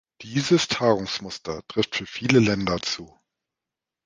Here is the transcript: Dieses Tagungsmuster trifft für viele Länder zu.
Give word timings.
Dieses 0.23 0.67
Tagungsmuster 0.67 1.61
trifft 1.67 1.95
für 1.95 2.07
viele 2.07 2.39
Länder 2.39 2.81
zu. 2.81 3.19